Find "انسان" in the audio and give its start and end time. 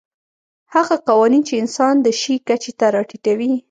1.61-1.95